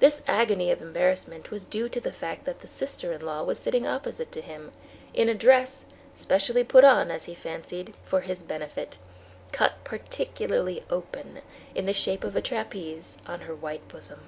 This 0.00 0.22
agony 0.26 0.72
of 0.72 0.82
embarrassment 0.82 1.52
was 1.52 1.64
due 1.64 1.88
to 1.90 2.00
the 2.00 2.10
fact 2.10 2.44
that 2.44 2.58
the 2.58 2.66
sister 2.66 3.12
in 3.12 3.24
law 3.24 3.44
was 3.44 3.56
sitting 3.56 3.86
opposite 3.86 4.32
to 4.32 4.40
him, 4.40 4.72
in 5.14 5.28
a 5.28 5.34
dress, 5.36 5.86
specially 6.12 6.64
put 6.64 6.82
on, 6.82 7.08
as 7.12 7.26
he 7.26 7.36
fancied, 7.36 7.94
for 8.04 8.22
his 8.22 8.42
benefit, 8.42 8.96
cut 9.52 9.74
particularly 9.84 10.82
open, 10.90 11.42
in 11.72 11.86
the 11.86 11.92
shape 11.92 12.24
of 12.24 12.34
a 12.34 12.42
trapeze, 12.42 13.16
on 13.28 13.42
her 13.42 13.54
white 13.54 13.86
bosom. 13.86 14.22